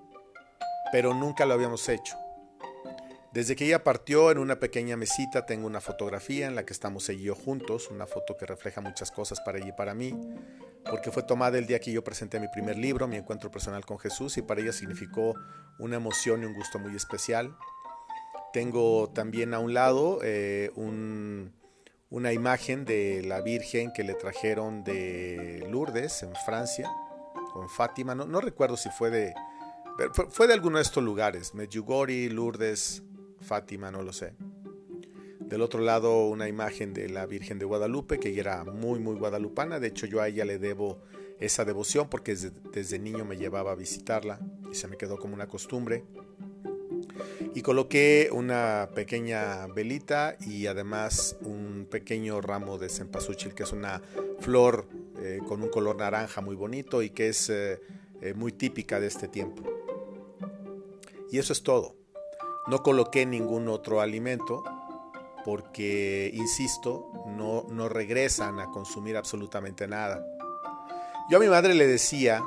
pero 0.91 1.13
nunca 1.13 1.45
lo 1.45 1.55
habíamos 1.55 1.89
hecho. 1.89 2.15
Desde 3.35 3.57
que 3.57 3.65
ella 3.65 3.83
partió 3.83 4.31
en 4.31 4.37
una 4.37 4.61
pequeña 4.61 4.95
mesita 4.95 5.45
tengo 5.45 5.67
una 5.67 5.81
fotografía 5.81 6.47
en 6.47 6.55
la 6.55 6.65
que 6.65 6.71
estamos 6.71 7.09
ella 7.09 7.35
juntos, 7.35 7.89
una 7.91 8.07
foto 8.07 8.37
que 8.37 8.45
refleja 8.45 8.79
muchas 8.79 9.11
cosas 9.11 9.41
para 9.41 9.57
ella 9.57 9.67
y 9.67 9.71
para 9.73 9.93
mí, 9.93 10.17
porque 10.89 11.11
fue 11.11 11.21
tomada 11.21 11.57
el 11.57 11.67
día 11.67 11.81
que 11.81 11.91
yo 11.91 12.01
presenté 12.01 12.39
mi 12.39 12.47
primer 12.47 12.77
libro, 12.77 13.09
Mi 13.09 13.17
encuentro 13.17 13.51
personal 13.51 13.85
con 13.85 13.99
Jesús, 13.99 14.37
y 14.37 14.41
para 14.41 14.61
ella 14.61 14.71
significó 14.71 15.35
una 15.79 15.97
emoción 15.97 16.43
y 16.43 16.45
un 16.45 16.53
gusto 16.53 16.79
muy 16.79 16.95
especial. 16.95 17.57
Tengo 18.53 19.09
también 19.09 19.53
a 19.53 19.59
un 19.59 19.73
lado 19.73 20.19
eh, 20.23 20.71
una 20.77 22.31
imagen 22.31 22.85
de 22.85 23.21
la 23.21 23.41
Virgen 23.41 23.91
que 23.91 24.05
le 24.05 24.13
trajeron 24.13 24.85
de 24.85 25.67
Lourdes, 25.69 26.23
en 26.23 26.33
Francia, 26.45 26.89
o 27.53 27.63
en 27.63 27.67
Fátima, 27.67 28.15
no, 28.15 28.39
recuerdo 28.39 28.77
si 28.77 28.89
fue 28.91 29.09
de, 29.09 29.33
fue 30.29 30.47
de 30.47 30.53
alguno 30.53 30.77
de 30.77 30.83
estos 30.83 31.03
lugares, 31.03 31.53
Medjugorje, 31.53 32.29
Lourdes, 32.29 33.03
Fátima, 33.45 33.91
no 33.91 34.01
lo 34.01 34.11
sé. 34.11 34.33
Del 35.39 35.61
otro 35.61 35.79
lado 35.79 36.25
una 36.27 36.49
imagen 36.49 36.93
de 36.93 37.07
la 37.07 37.27
Virgen 37.27 37.59
de 37.59 37.65
Guadalupe, 37.65 38.19
que 38.19 38.37
era 38.37 38.63
muy, 38.63 38.99
muy 38.99 39.15
guadalupana. 39.15 39.79
De 39.79 39.87
hecho 39.87 40.07
yo 40.07 40.21
a 40.21 40.27
ella 40.27 40.43
le 40.43 40.57
debo 40.57 40.99
esa 41.39 41.65
devoción 41.65 42.09
porque 42.09 42.35
desde, 42.35 42.99
niño 42.99 43.25
me 43.25 43.37
llevaba 43.37 43.71
a 43.71 43.75
visitarla 43.75 44.39
y 44.71 44.75
se 44.75 44.87
me 44.87 44.97
quedó 44.97 45.17
como 45.17 45.35
una 45.35 45.47
costumbre. 45.47 46.03
Y 47.53 47.61
coloqué 47.61 48.29
una 48.31 48.89
pequeña 48.95 49.67
velita 49.67 50.35
y 50.41 50.65
además 50.65 51.37
un 51.41 51.87
pequeño 51.89 52.41
ramo 52.41 52.77
de 52.77 52.89
cempasúchil, 52.89 53.53
que 53.53 53.63
es 53.63 53.71
una 53.71 54.01
flor 54.39 54.87
eh, 55.19 55.39
con 55.47 55.61
un 55.61 55.69
color 55.69 55.95
naranja 55.97 56.41
muy 56.41 56.55
bonito 56.55 57.01
y 57.01 57.11
que 57.11 57.29
es 57.29 57.49
eh, 57.49 57.79
eh, 58.21 58.33
muy 58.33 58.51
típica 58.51 58.99
de 58.99 59.07
este 59.07 59.27
tiempo. 59.27 59.63
Y 61.31 61.37
eso 61.37 61.53
es 61.53 61.63
todo. 61.63 61.95
No 62.67 62.81
coloqué 62.81 63.25
ningún 63.25 63.67
otro 63.67 64.01
alimento 64.01 64.63
porque, 65.45 66.31
insisto, 66.33 67.11
no, 67.27 67.65
no 67.69 67.87
regresan 67.87 68.59
a 68.59 68.71
consumir 68.71 69.15
absolutamente 69.15 69.87
nada. 69.87 70.25
Yo 71.29 71.37
a 71.37 71.39
mi 71.39 71.47
madre 71.47 71.75
le 71.75 71.85
decía 71.85 72.43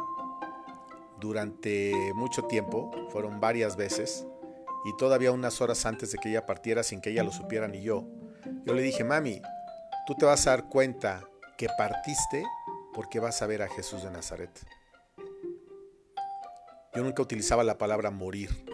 durante 1.21 2.13
mucho 2.15 2.45
tiempo, 2.45 2.91
fueron 3.11 3.39
varias 3.41 3.77
veces, 3.77 4.27
y 4.85 4.97
todavía 4.97 5.31
unas 5.31 5.61
horas 5.61 5.87
antes 5.87 6.11
de 6.11 6.19
que 6.19 6.31
ella 6.31 6.47
partiera 6.47 6.83
sin 6.83 7.01
que 7.01 7.11
ella 7.11 7.23
lo 7.23 7.31
supiera 7.31 7.69
ni 7.69 7.83
yo, 7.83 8.05
yo 8.65 8.75
le 8.75 8.83
dije, 8.83 9.05
mami, 9.05 9.41
tú 10.07 10.15
te 10.15 10.27
vas 10.27 10.47
a 10.47 10.51
dar 10.51 10.69
cuenta 10.69 11.23
que 11.57 11.69
partiste 11.77 12.45
porque 12.95 13.21
vas 13.21 13.43
a 13.43 13.47
ver 13.47 13.63
a 13.63 13.69
Jesús 13.69 14.03
de 14.03 14.11
Nazaret. 14.11 14.51
Yo 16.95 17.05
nunca 17.05 17.23
utilizaba 17.23 17.63
la 17.63 17.79
palabra 17.79 18.11
morir 18.11 18.68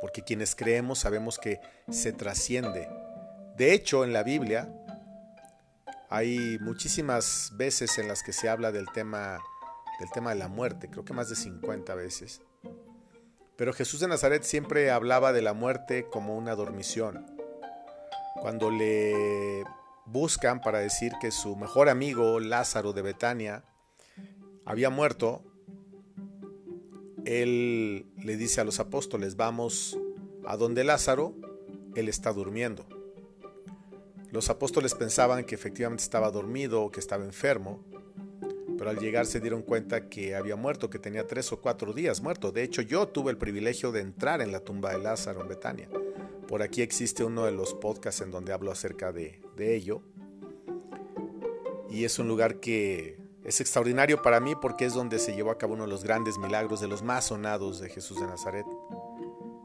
porque 0.00 0.22
quienes 0.22 0.54
creemos 0.54 1.00
sabemos 1.00 1.38
que 1.38 1.60
se 1.90 2.12
trasciende. 2.12 2.88
De 3.56 3.72
hecho, 3.72 4.04
en 4.04 4.12
la 4.12 4.22
Biblia, 4.22 4.68
Hay 6.10 6.58
muchísimas 6.60 7.52
veces 7.58 7.98
en 7.98 8.08
las 8.08 8.22
que 8.22 8.32
se 8.32 8.48
habla 8.48 8.72
del 8.72 8.86
tema 8.94 9.38
del 9.98 10.10
tema 10.10 10.30
de 10.30 10.36
la 10.36 10.48
muerte, 10.48 10.88
creo 10.88 11.04
que 11.04 11.12
más 11.12 11.28
de 11.28 11.36
50 11.36 11.94
veces. 11.94 12.40
Pero 13.56 13.72
Jesús 13.72 14.00
de 14.00 14.08
Nazaret 14.08 14.44
siempre 14.44 14.90
hablaba 14.90 15.32
de 15.32 15.42
la 15.42 15.52
muerte 15.52 16.06
como 16.08 16.36
una 16.36 16.54
dormición. 16.54 17.26
Cuando 18.40 18.70
le 18.70 19.64
buscan 20.06 20.60
para 20.60 20.78
decir 20.78 21.12
que 21.20 21.32
su 21.32 21.56
mejor 21.56 21.88
amigo 21.88 22.38
Lázaro 22.38 22.92
de 22.92 23.02
Betania 23.02 23.64
había 24.64 24.90
muerto, 24.90 25.42
él 27.24 28.06
le 28.22 28.36
dice 28.36 28.60
a 28.60 28.64
los 28.64 28.80
apóstoles, 28.80 29.36
vamos 29.36 29.98
a 30.44 30.56
donde 30.56 30.84
Lázaro, 30.84 31.34
él 31.94 32.08
está 32.08 32.32
durmiendo. 32.32 32.86
Los 34.30 34.50
apóstoles 34.50 34.94
pensaban 34.94 35.44
que 35.44 35.54
efectivamente 35.54 36.02
estaba 36.02 36.30
dormido 36.30 36.82
o 36.82 36.90
que 36.90 37.00
estaba 37.00 37.24
enfermo, 37.24 37.82
pero 38.76 38.90
al 38.90 38.98
llegar 38.98 39.26
se 39.26 39.40
dieron 39.40 39.62
cuenta 39.62 40.08
que 40.08 40.36
había 40.36 40.54
muerto, 40.54 40.90
que 40.90 40.98
tenía 40.98 41.26
tres 41.26 41.50
o 41.52 41.60
cuatro 41.60 41.92
días 41.92 42.22
muerto. 42.22 42.52
De 42.52 42.62
hecho, 42.62 42.82
yo 42.82 43.08
tuve 43.08 43.30
el 43.30 43.38
privilegio 43.38 43.90
de 43.90 44.00
entrar 44.00 44.40
en 44.40 44.52
la 44.52 44.60
tumba 44.60 44.92
de 44.92 44.98
Lázaro 44.98 45.40
en 45.40 45.48
Betania. 45.48 45.88
Por 46.46 46.62
aquí 46.62 46.82
existe 46.82 47.24
uno 47.24 47.44
de 47.44 47.52
los 47.52 47.74
podcasts 47.74 48.20
en 48.20 48.30
donde 48.30 48.52
hablo 48.52 48.70
acerca 48.70 49.12
de, 49.12 49.40
de 49.56 49.74
ello. 49.74 50.02
Y 51.90 52.04
es 52.04 52.18
un 52.18 52.28
lugar 52.28 52.60
que 52.60 53.18
es 53.48 53.62
extraordinario 53.62 54.20
para 54.20 54.40
mí 54.40 54.54
porque 54.54 54.84
es 54.84 54.92
donde 54.92 55.18
se 55.18 55.34
llevó 55.34 55.50
a 55.50 55.56
cabo 55.56 55.72
uno 55.72 55.84
de 55.84 55.88
los 55.88 56.04
grandes 56.04 56.36
milagros, 56.36 56.80
de 56.80 56.88
los 56.88 57.02
más 57.02 57.26
sonados 57.26 57.80
de 57.80 57.88
Jesús 57.88 58.20
de 58.20 58.26
Nazaret. 58.26 58.66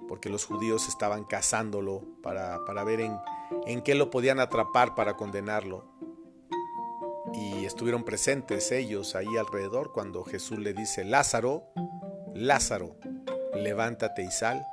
Porque 0.07 0.29
los 0.29 0.45
judíos 0.45 0.87
estaban 0.87 1.25
cazándolo 1.25 2.01
para, 2.21 2.63
para 2.65 2.85
ver 2.85 3.01
en, 3.01 3.17
en 3.65 3.81
qué 3.81 3.93
lo 3.93 4.09
podían 4.09 4.39
atrapar 4.39 4.95
para 4.95 5.17
condenarlo 5.17 5.83
y 7.33 7.65
estuvieron 7.65 8.03
presentes 8.03 8.71
ellos 8.71 9.15
ahí 9.15 9.37
alrededor 9.37 9.91
cuando 9.91 10.23
Jesús 10.23 10.59
le 10.59 10.73
dice, 10.73 11.03
Lázaro, 11.03 11.63
Lázaro, 12.33 12.95
levántate 13.53 14.23
y 14.23 14.31
sal. 14.31 14.65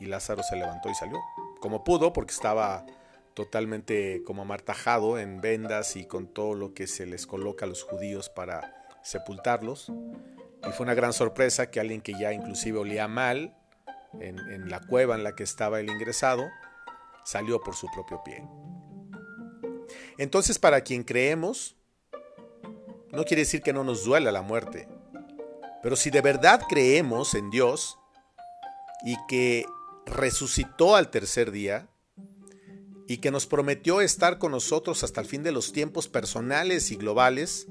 Y 0.00 0.06
Lázaro 0.06 0.42
se 0.42 0.56
levantó 0.56 0.88
y 0.88 0.94
salió, 0.94 1.18
como 1.60 1.84
pudo, 1.84 2.12
porque 2.12 2.32
estaba 2.32 2.84
totalmente 3.34 4.22
como 4.24 4.42
amartajado 4.42 5.18
en 5.18 5.40
vendas 5.40 5.96
y 5.96 6.06
con 6.06 6.26
todo 6.26 6.54
lo 6.54 6.72
que 6.72 6.86
se 6.86 7.04
les 7.04 7.26
coloca 7.26 7.66
a 7.66 7.68
los 7.68 7.82
judíos 7.82 8.30
para 8.30 8.86
sepultarlos. 9.02 9.92
Y 10.66 10.72
fue 10.72 10.84
una 10.84 10.94
gran 10.94 11.12
sorpresa 11.12 11.70
que 11.70 11.80
alguien 11.80 12.00
que 12.00 12.14
ya 12.18 12.32
inclusive 12.32 12.78
olía 12.78 13.08
mal 13.08 13.56
en, 14.20 14.38
en 14.38 14.70
la 14.70 14.80
cueva 14.80 15.16
en 15.16 15.24
la 15.24 15.34
que 15.34 15.42
estaba 15.42 15.80
el 15.80 15.90
ingresado, 15.90 16.48
salió 17.24 17.60
por 17.60 17.74
su 17.74 17.88
propio 17.92 18.22
pie. 18.24 18.44
Entonces, 20.16 20.58
para 20.58 20.82
quien 20.82 21.02
creemos, 21.02 21.76
no 23.10 23.24
quiere 23.24 23.42
decir 23.42 23.62
que 23.62 23.72
no 23.72 23.84
nos 23.84 24.04
duela 24.04 24.32
la 24.32 24.42
muerte. 24.42 24.88
Pero 25.82 25.96
si 25.96 26.10
de 26.10 26.20
verdad 26.20 26.62
creemos 26.68 27.34
en 27.34 27.50
Dios 27.50 27.98
y 29.04 29.16
que 29.26 29.66
resucitó 30.06 30.96
al 30.96 31.10
tercer 31.10 31.50
día 31.50 31.88
y 33.06 33.18
que 33.18 33.30
nos 33.30 33.46
prometió 33.46 34.00
estar 34.00 34.38
con 34.38 34.52
nosotros 34.52 35.04
hasta 35.04 35.20
el 35.20 35.26
fin 35.26 35.42
de 35.42 35.52
los 35.52 35.72
tiempos 35.72 36.08
personales 36.08 36.90
y 36.90 36.96
globales, 36.96 37.66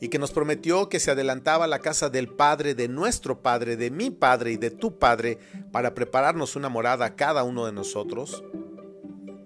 y 0.00 0.08
que 0.08 0.18
nos 0.18 0.30
prometió 0.30 0.88
que 0.88 0.98
se 0.98 1.10
adelantaba 1.10 1.66
a 1.66 1.68
la 1.68 1.80
casa 1.80 2.08
del 2.08 2.28
Padre, 2.28 2.74
de 2.74 2.88
nuestro 2.88 3.42
Padre, 3.42 3.76
de 3.76 3.90
mi 3.90 4.10
Padre 4.10 4.52
y 4.52 4.56
de 4.56 4.70
tu 4.70 4.98
Padre, 4.98 5.38
para 5.72 5.94
prepararnos 5.94 6.56
una 6.56 6.70
morada 6.70 7.04
a 7.04 7.16
cada 7.16 7.44
uno 7.44 7.66
de 7.66 7.72
nosotros, 7.72 8.42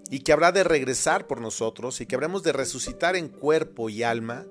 y 0.09 0.19
que 0.19 0.31
habrá 0.31 0.53
de 0.53 0.63
regresar 0.63 1.27
por 1.27 1.41
nosotros 1.41 1.99
y 1.99 2.05
que 2.05 2.15
habremos 2.15 2.43
de 2.43 2.53
resucitar 2.53 3.17
en 3.17 3.27
cuerpo 3.27 3.89
y 3.89 4.03
alma, 4.03 4.45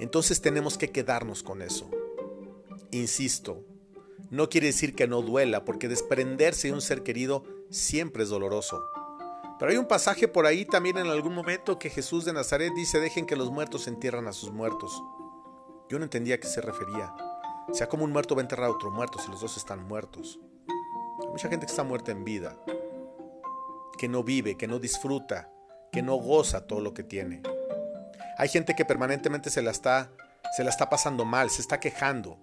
entonces 0.00 0.42
tenemos 0.42 0.76
que 0.76 0.90
quedarnos 0.90 1.42
con 1.42 1.62
eso. 1.62 1.88
Insisto, 2.90 3.64
no 4.30 4.50
quiere 4.50 4.66
decir 4.66 4.94
que 4.94 5.06
no 5.06 5.22
duela, 5.22 5.64
porque 5.64 5.88
desprenderse 5.88 6.68
de 6.68 6.74
un 6.74 6.82
ser 6.82 7.02
querido 7.02 7.44
siempre 7.70 8.24
es 8.24 8.28
doloroso. 8.28 8.82
Pero 9.58 9.70
hay 9.70 9.78
un 9.78 9.86
pasaje 9.86 10.28
por 10.28 10.46
ahí 10.46 10.64
también 10.64 10.98
en 10.98 11.06
algún 11.06 11.34
momento 11.34 11.78
que 11.78 11.90
Jesús 11.90 12.24
de 12.24 12.32
Nazaret 12.32 12.72
dice, 12.74 13.00
dejen 13.00 13.26
que 13.26 13.36
los 13.36 13.50
muertos 13.50 13.88
entierran 13.88 14.28
a 14.28 14.32
sus 14.32 14.52
muertos. 14.52 15.02
Yo 15.88 15.98
no 15.98 16.04
entendía 16.04 16.34
a 16.34 16.38
qué 16.38 16.48
se 16.48 16.60
refería. 16.60 17.14
sea, 17.72 17.88
como 17.88 18.04
un 18.04 18.12
muerto 18.12 18.34
va 18.34 18.42
a 18.42 18.44
enterrar 18.44 18.66
a 18.66 18.72
otro 18.72 18.90
muerto 18.90 19.18
si 19.18 19.30
los 19.30 19.40
dos 19.40 19.56
están 19.56 19.86
muertos. 19.86 20.38
Hay 21.22 21.28
mucha 21.28 21.48
gente 21.48 21.66
que 21.66 21.70
está 21.70 21.84
muerta 21.84 22.12
en 22.12 22.24
vida 22.24 22.56
que 23.96 24.08
no 24.08 24.22
vive, 24.22 24.56
que 24.56 24.68
no 24.68 24.78
disfruta, 24.78 25.50
que 25.90 26.02
no 26.02 26.16
goza 26.16 26.66
todo 26.66 26.80
lo 26.80 26.94
que 26.94 27.02
tiene. 27.02 27.42
Hay 28.38 28.48
gente 28.48 28.76
que 28.76 28.84
permanentemente 28.84 29.50
se 29.50 29.62
la 29.62 29.70
está, 29.70 30.10
se 30.56 30.62
la 30.62 30.70
está 30.70 30.88
pasando 30.90 31.24
mal, 31.24 31.50
se 31.50 31.62
está 31.62 31.80
quejando, 31.80 32.38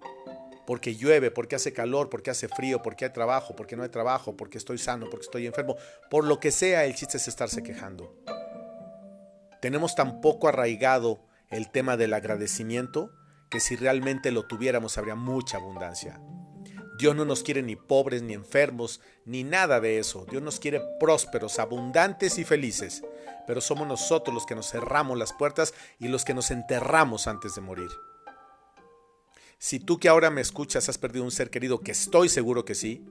porque 0.66 0.94
llueve, 0.94 1.30
porque 1.30 1.56
hace 1.56 1.72
calor, 1.72 2.10
porque 2.10 2.30
hace 2.30 2.48
frío, 2.48 2.82
porque 2.82 3.04
hay 3.04 3.12
trabajo, 3.12 3.54
porque 3.56 3.76
no 3.76 3.82
hay 3.82 3.88
trabajo, 3.88 4.36
porque 4.36 4.58
estoy 4.58 4.78
sano, 4.78 5.08
porque 5.10 5.24
estoy 5.24 5.46
enfermo, 5.46 5.76
por 6.10 6.24
lo 6.24 6.40
que 6.40 6.50
sea, 6.50 6.84
el 6.84 6.94
chiste 6.94 7.16
es 7.18 7.28
estarse 7.28 7.62
quejando. 7.62 8.14
Tenemos 9.60 9.94
tan 9.94 10.20
poco 10.20 10.48
arraigado 10.48 11.24
el 11.50 11.70
tema 11.70 11.96
del 11.96 12.12
agradecimiento 12.12 13.10
que 13.50 13.60
si 13.60 13.76
realmente 13.76 14.32
lo 14.32 14.46
tuviéramos 14.46 14.98
habría 14.98 15.14
mucha 15.14 15.58
abundancia. 15.58 16.20
Dios 16.98 17.16
no 17.16 17.24
nos 17.24 17.42
quiere 17.42 17.62
ni 17.62 17.74
pobres, 17.74 18.22
ni 18.22 18.34
enfermos, 18.34 19.00
ni 19.24 19.42
nada 19.42 19.80
de 19.80 19.98
eso. 19.98 20.26
Dios 20.30 20.42
nos 20.42 20.60
quiere 20.60 20.80
prósperos, 21.00 21.58
abundantes 21.58 22.38
y 22.38 22.44
felices. 22.44 23.02
Pero 23.46 23.60
somos 23.60 23.86
nosotros 23.88 24.32
los 24.32 24.46
que 24.46 24.54
nos 24.54 24.70
cerramos 24.70 25.18
las 25.18 25.32
puertas 25.32 25.74
y 25.98 26.08
los 26.08 26.24
que 26.24 26.34
nos 26.34 26.50
enterramos 26.50 27.26
antes 27.26 27.54
de 27.54 27.60
morir. 27.60 27.90
Si 29.64 29.80
tú 29.80 29.96
que 29.98 30.10
ahora 30.10 30.28
me 30.28 30.42
escuchas 30.42 30.90
has 30.90 30.98
perdido 30.98 31.24
un 31.24 31.30
ser 31.30 31.48
querido, 31.48 31.80
que 31.80 31.92
estoy 31.92 32.28
seguro 32.28 32.66
que 32.66 32.74
sí, 32.74 33.02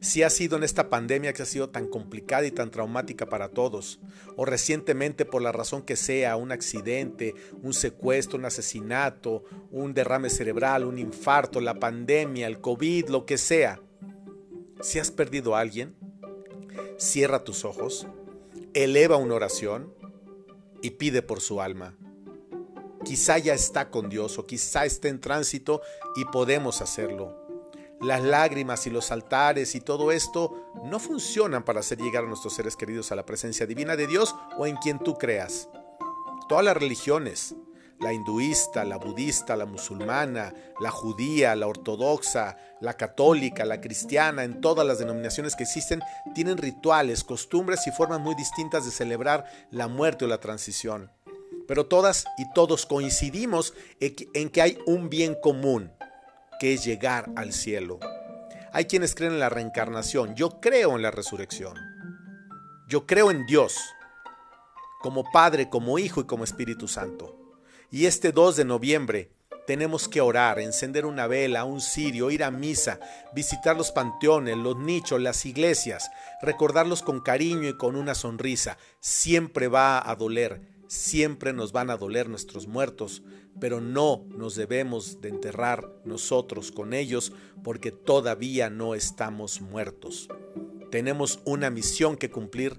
si 0.00 0.22
ha 0.22 0.30
sido 0.30 0.56
en 0.56 0.62
esta 0.62 0.88
pandemia 0.88 1.34
que 1.34 1.42
ha 1.42 1.44
sido 1.44 1.68
tan 1.68 1.88
complicada 1.88 2.46
y 2.46 2.50
tan 2.50 2.70
traumática 2.70 3.26
para 3.26 3.50
todos, 3.50 4.00
o 4.34 4.46
recientemente 4.46 5.26
por 5.26 5.42
la 5.42 5.52
razón 5.52 5.82
que 5.82 5.96
sea, 5.96 6.36
un 6.36 6.52
accidente, 6.52 7.34
un 7.60 7.74
secuestro, 7.74 8.38
un 8.38 8.46
asesinato, 8.46 9.44
un 9.70 9.92
derrame 9.92 10.30
cerebral, 10.30 10.86
un 10.86 10.96
infarto, 10.96 11.60
la 11.60 11.74
pandemia, 11.74 12.46
el 12.46 12.62
COVID, 12.62 13.10
lo 13.10 13.26
que 13.26 13.36
sea, 13.36 13.78
si 14.80 14.98
has 14.98 15.10
perdido 15.10 15.54
a 15.54 15.60
alguien, 15.60 15.94
cierra 16.96 17.44
tus 17.44 17.66
ojos, 17.66 18.06
eleva 18.72 19.18
una 19.18 19.34
oración 19.34 19.92
y 20.80 20.92
pide 20.92 21.20
por 21.20 21.42
su 21.42 21.60
alma. 21.60 21.94
Quizá 23.04 23.38
ya 23.38 23.54
está 23.54 23.90
con 23.90 24.08
Dios 24.08 24.38
o 24.38 24.46
quizá 24.46 24.84
esté 24.84 25.08
en 25.08 25.20
tránsito 25.20 25.82
y 26.16 26.24
podemos 26.26 26.80
hacerlo 26.80 27.44
las 28.04 28.22
lágrimas 28.22 28.86
y 28.86 28.90
los 28.90 29.10
altares 29.10 29.74
y 29.74 29.80
todo 29.80 30.12
esto 30.12 30.70
no 30.84 30.98
funcionan 30.98 31.64
para 31.64 31.80
hacer 31.80 31.98
llegar 31.98 32.24
a 32.24 32.28
nuestros 32.28 32.54
seres 32.54 32.76
queridos 32.76 33.10
a 33.10 33.16
la 33.16 33.24
presencia 33.24 33.66
divina 33.66 33.96
de 33.96 34.06
Dios 34.06 34.34
o 34.58 34.66
en 34.66 34.76
quien 34.76 34.98
tú 34.98 35.14
creas. 35.14 35.68
Todas 36.48 36.64
las 36.64 36.76
religiones, 36.76 37.54
la 38.00 38.12
hinduista, 38.12 38.84
la 38.84 38.98
budista, 38.98 39.56
la 39.56 39.64
musulmana, 39.64 40.52
la 40.80 40.90
judía, 40.90 41.56
la 41.56 41.66
ortodoxa, 41.66 42.58
la 42.80 42.94
católica, 42.94 43.64
la 43.64 43.80
cristiana, 43.80 44.44
en 44.44 44.60
todas 44.60 44.86
las 44.86 44.98
denominaciones 44.98 45.56
que 45.56 45.62
existen, 45.62 46.02
tienen 46.34 46.58
rituales, 46.58 47.24
costumbres 47.24 47.86
y 47.86 47.92
formas 47.92 48.20
muy 48.20 48.34
distintas 48.34 48.84
de 48.84 48.90
celebrar 48.90 49.46
la 49.70 49.88
muerte 49.88 50.26
o 50.26 50.28
la 50.28 50.40
transición. 50.40 51.10
Pero 51.66 51.86
todas 51.86 52.24
y 52.38 52.50
todos 52.52 52.86
coincidimos 52.86 53.74
en 54.00 54.50
que 54.50 54.62
hay 54.62 54.78
un 54.86 55.08
bien 55.08 55.36
común, 55.40 55.92
que 56.60 56.74
es 56.74 56.84
llegar 56.84 57.30
al 57.36 57.52
cielo. 57.52 57.98
Hay 58.72 58.86
quienes 58.86 59.14
creen 59.14 59.34
en 59.34 59.40
la 59.40 59.48
reencarnación. 59.48 60.34
Yo 60.34 60.60
creo 60.60 60.96
en 60.96 61.02
la 61.02 61.10
resurrección. 61.10 61.76
Yo 62.88 63.06
creo 63.06 63.30
en 63.30 63.46
Dios, 63.46 63.76
como 65.00 65.30
Padre, 65.30 65.68
como 65.70 65.98
Hijo 65.98 66.20
y 66.20 66.24
como 66.24 66.44
Espíritu 66.44 66.88
Santo. 66.88 67.56
Y 67.90 68.06
este 68.06 68.32
2 68.32 68.56
de 68.56 68.64
noviembre 68.64 69.30
tenemos 69.66 70.08
que 70.08 70.20
orar, 70.20 70.58
encender 70.58 71.06
una 71.06 71.26
vela, 71.26 71.64
un 71.64 71.80
cirio, 71.80 72.30
ir 72.30 72.44
a 72.44 72.50
misa, 72.50 73.00
visitar 73.34 73.76
los 73.76 73.92
panteones, 73.92 74.56
los 74.56 74.76
nichos, 74.76 75.20
las 75.20 75.46
iglesias, 75.46 76.10
recordarlos 76.42 77.02
con 77.02 77.20
cariño 77.20 77.68
y 77.68 77.76
con 77.76 77.96
una 77.96 78.14
sonrisa. 78.14 78.76
Siempre 79.00 79.68
va 79.68 80.10
a 80.10 80.16
doler, 80.16 80.73
siempre 80.86 81.52
nos 81.52 81.72
van 81.72 81.90
a 81.90 81.96
doler 81.96 82.28
nuestros 82.28 82.66
muertos, 82.66 83.22
pero 83.60 83.80
no 83.80 84.24
nos 84.30 84.56
debemos 84.56 85.20
de 85.20 85.28
enterrar 85.28 85.90
nosotros 86.04 86.72
con 86.72 86.92
ellos 86.92 87.32
porque 87.62 87.92
todavía 87.92 88.70
no 88.70 88.94
estamos 88.94 89.60
muertos. 89.60 90.28
Tenemos 90.90 91.40
una 91.44 91.70
misión 91.70 92.16
que 92.16 92.30
cumplir, 92.30 92.78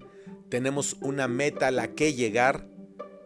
tenemos 0.50 0.98
una 1.02 1.28
meta 1.28 1.68
a 1.68 1.72
la 1.72 1.94
que 1.96 2.14
llegar 2.14 2.68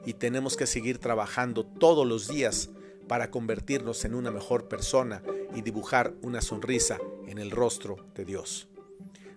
y 0.05 0.13
tenemos 0.13 0.55
que 0.55 0.67
seguir 0.67 0.97
trabajando 0.97 1.65
todos 1.65 2.07
los 2.07 2.27
días 2.27 2.69
para 3.07 3.31
convertirnos 3.31 4.05
en 4.05 4.13
una 4.13 4.31
mejor 4.31 4.67
persona 4.67 5.23
y 5.55 5.61
dibujar 5.61 6.13
una 6.21 6.41
sonrisa 6.41 6.99
en 7.27 7.39
el 7.39 7.51
rostro 7.51 7.97
de 8.15 8.25
Dios. 8.25 8.69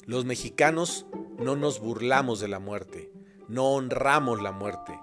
Los 0.04 0.24
mexicanos 0.24 1.06
no 1.38 1.56
nos 1.56 1.80
burlamos 1.80 2.40
de 2.40 2.48
la 2.48 2.58
muerte, 2.58 3.10
no 3.48 3.70
honramos 3.72 4.42
la 4.42 4.52
muerte, 4.52 4.98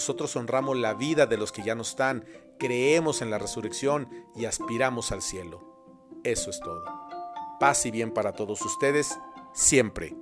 Nosotros 0.00 0.34
honramos 0.34 0.78
la 0.78 0.94
vida 0.94 1.26
de 1.26 1.36
los 1.36 1.52
que 1.52 1.62
ya 1.62 1.74
no 1.74 1.82
están, 1.82 2.24
creemos 2.58 3.20
en 3.20 3.28
la 3.28 3.36
resurrección 3.36 4.08
y 4.34 4.46
aspiramos 4.46 5.12
al 5.12 5.20
cielo. 5.20 5.60
Eso 6.24 6.48
es 6.48 6.58
todo. 6.58 6.82
Paz 7.60 7.84
y 7.84 7.90
bien 7.90 8.10
para 8.10 8.32
todos 8.32 8.62
ustedes, 8.62 9.18
siempre. 9.52 10.16